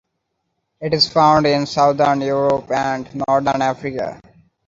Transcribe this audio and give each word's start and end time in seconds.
It 0.79 0.95
is 0.95 1.07
found 1.13 1.45
in 1.45 1.67
southern 1.67 2.21
Europe 2.21 2.71
and 2.71 3.07
northern 3.27 3.61
Africa. 3.61 4.19